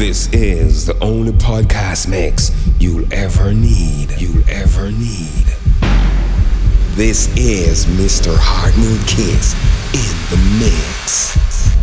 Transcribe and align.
This 0.00 0.32
is 0.32 0.86
the 0.86 0.98
only 1.04 1.32
podcast 1.32 2.08
mix 2.08 2.52
you'll 2.78 3.04
ever 3.12 3.52
need. 3.52 4.10
You'll 4.16 4.48
ever 4.48 4.90
need. 4.90 5.44
This 6.96 7.28
is 7.36 7.84
Mr. 7.84 8.30
Mood 8.78 9.06
Kiss 9.06 9.52
in 9.92 10.16
the 10.30 10.38
mix. 10.58 11.79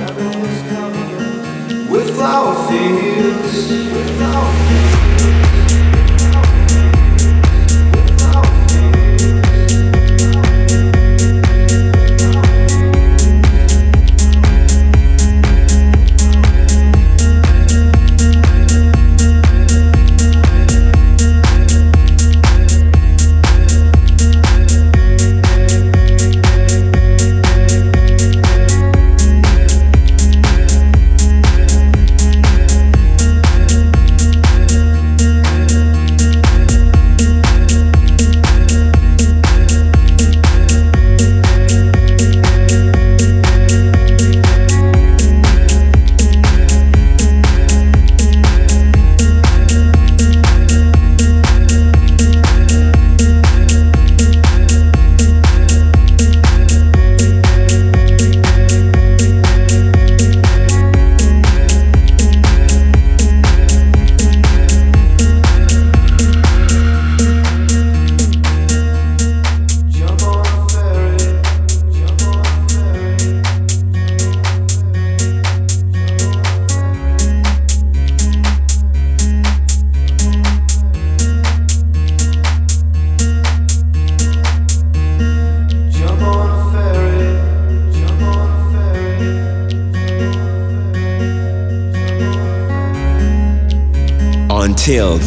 with 1.90 2.14
flower 2.16 2.54
fields. 2.68 3.68
With 3.68 4.16
flower 4.16 4.52
fields. 4.68 5.09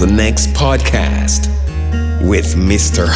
the 0.06 0.12
next 0.12 0.48
podcast 0.48 1.48
with 2.28 2.56
Mr. 2.56 3.08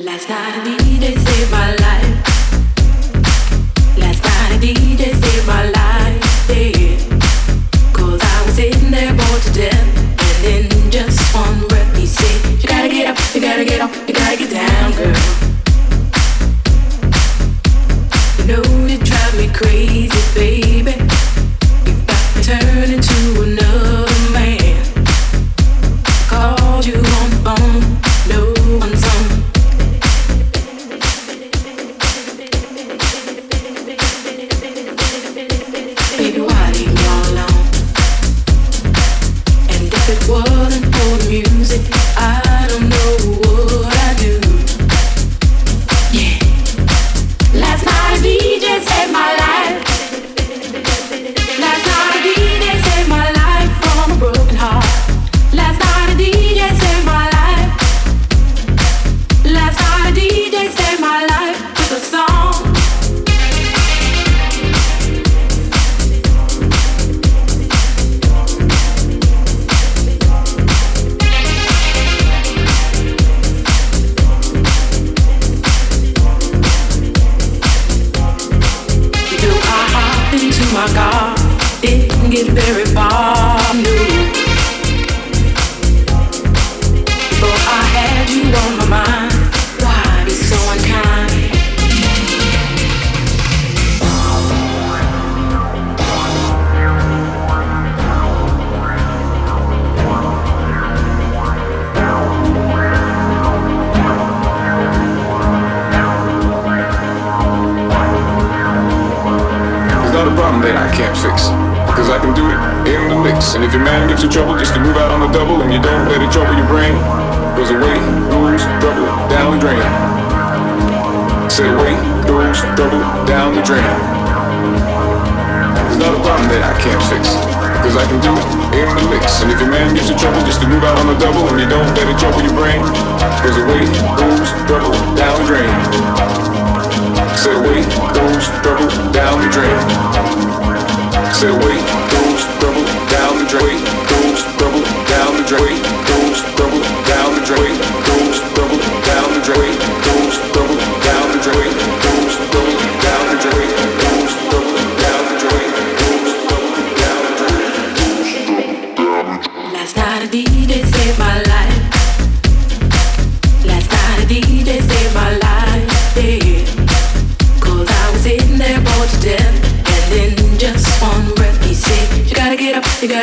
Last 0.00 0.28
night 0.28 0.62
the 0.62 0.76
DJ 0.84 1.18
saved 1.18 1.50
my 1.50 1.74
life. 1.74 2.14
Last 3.98 4.22
night 4.22 4.60
the 4.60 4.72
DJ 4.72 5.12
saved 5.12 5.46
my 5.48 5.68
life. 5.70 6.22
Cause 7.92 8.20
I 8.22 8.44
was 8.46 8.54
sitting 8.54 8.92
there 8.92 9.12
bored 9.12 9.42
to 9.42 9.52
death. 9.52 10.44
And 10.44 10.72
in 10.72 10.90
just 10.92 11.34
one 11.34 11.66
breath 11.66 11.96
he 11.96 12.06
said, 12.06 12.62
You 12.62 12.68
gotta 12.68 12.88
get 12.88 13.08
up, 13.08 13.18
you 13.34 13.40
gotta 13.40 13.64
get 13.64 13.80
up, 13.80 13.90
you 14.06 14.14
gotta 14.14 14.36
get 14.36 14.50
down, 14.52 14.92
girl. 14.92 15.16
You 18.38 18.44
know 18.46 18.86
you 18.86 18.98
drive 18.98 19.36
me 19.36 19.52
crazy, 19.52 20.22
baby. 20.32 20.97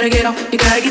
Gotta 0.09 0.17
get 0.17 0.25
off, 0.25 0.53
you 0.53 0.59
gotta 0.59 0.84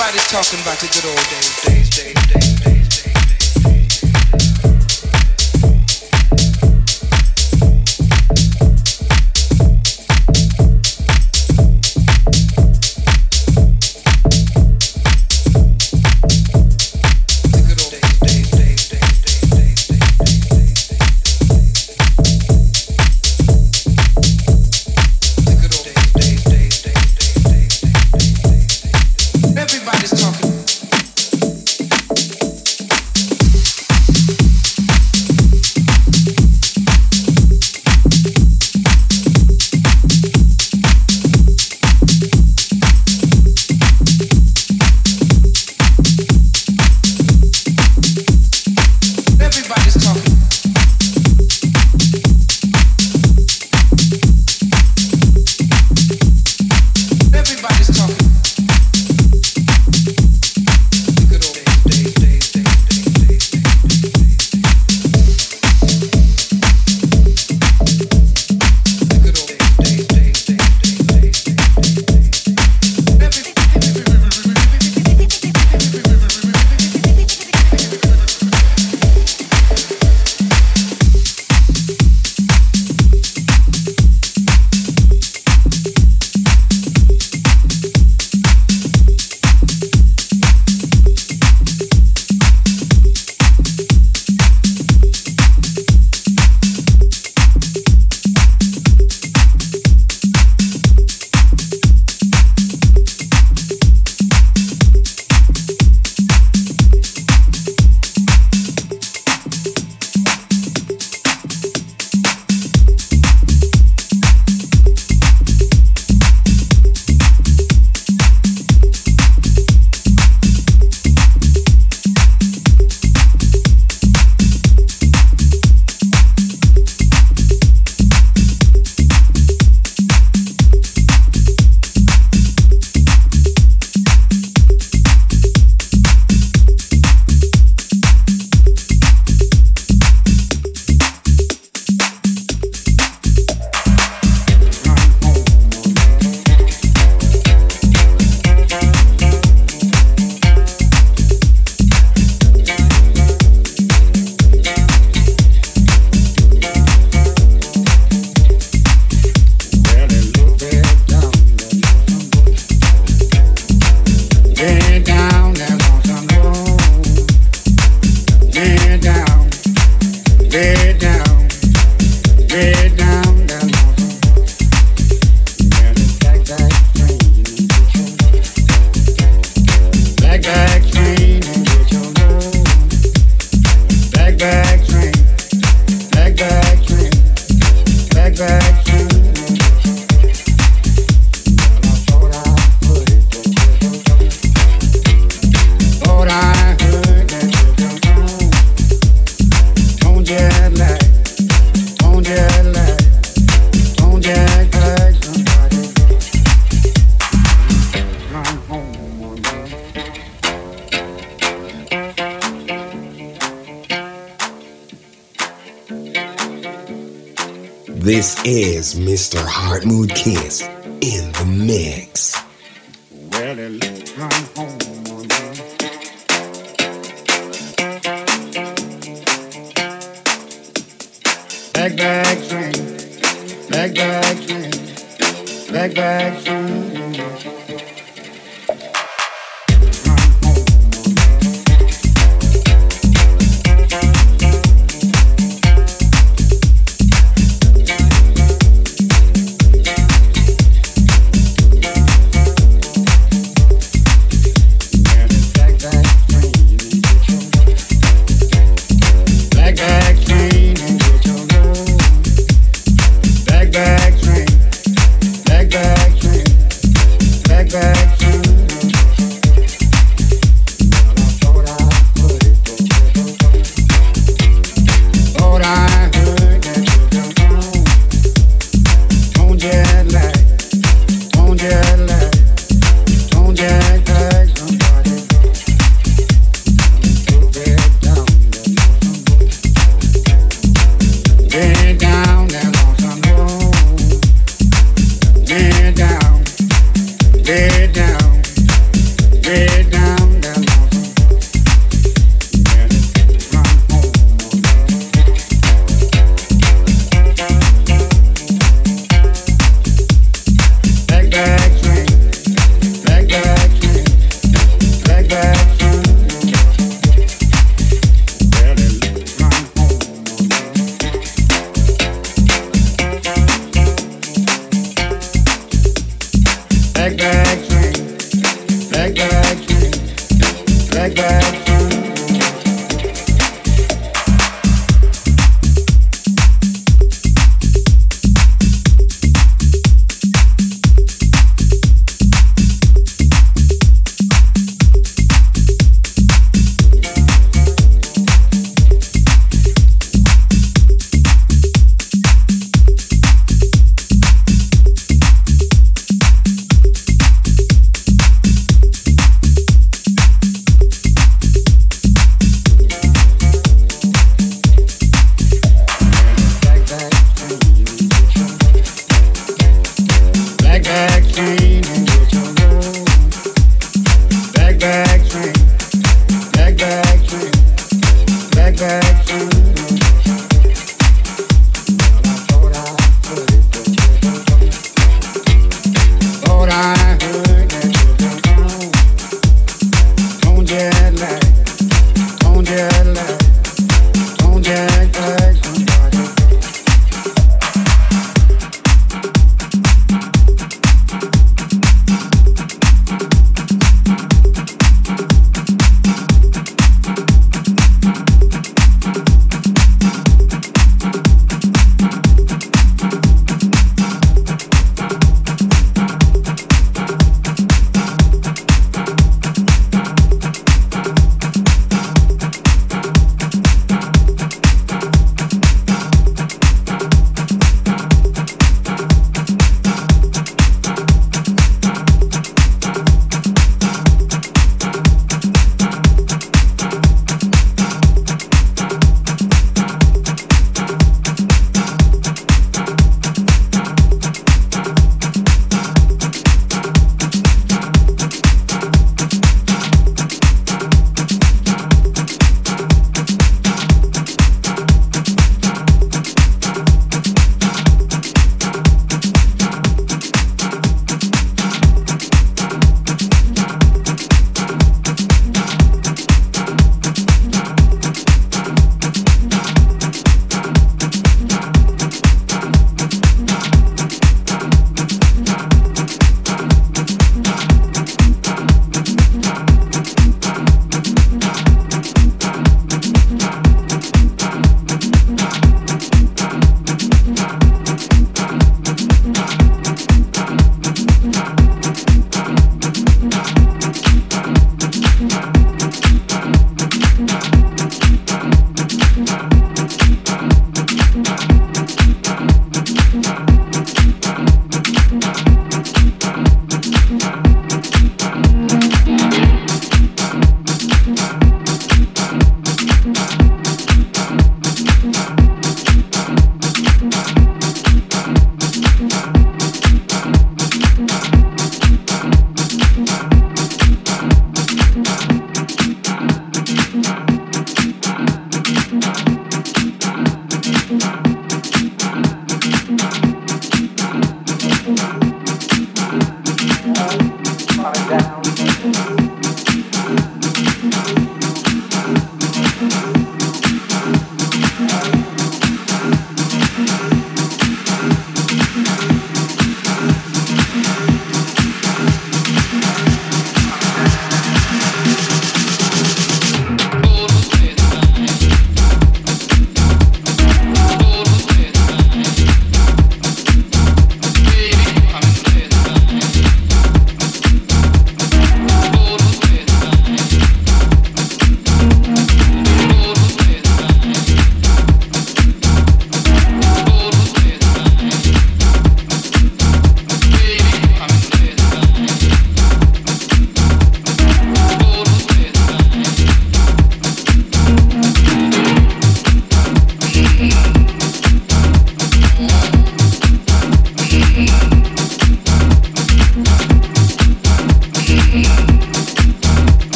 Everybody's 0.00 0.30
talking 0.30 0.60
about 0.60 0.78
the 0.78 0.86
good 0.86 1.06
old 1.06 1.16
days, 1.28 1.60
days, 1.64 1.90
days, 1.90 2.26
days. 2.32 2.47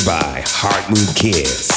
By 0.00 0.42
Heart 0.46 0.88
Mood 0.88 1.14
Kiss. 1.14 1.71